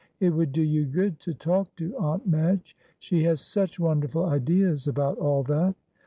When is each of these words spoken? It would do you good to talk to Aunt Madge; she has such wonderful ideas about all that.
It 0.19 0.31
would 0.31 0.51
do 0.51 0.63
you 0.63 0.85
good 0.85 1.19
to 1.19 1.35
talk 1.35 1.75
to 1.75 1.95
Aunt 1.99 2.25
Madge; 2.27 2.75
she 2.97 3.21
has 3.25 3.39
such 3.39 3.79
wonderful 3.79 4.25
ideas 4.25 4.87
about 4.87 5.19
all 5.19 5.43
that. 5.43 5.75